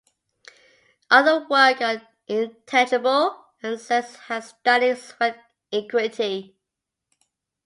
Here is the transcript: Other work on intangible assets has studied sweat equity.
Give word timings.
Other 1.11 1.47
work 1.47 1.79
on 1.81 2.01
intangible 2.27 3.45
assets 3.61 4.15
has 4.15 4.49
studied 4.49 4.97
sweat 4.97 5.37
equity. 5.71 6.57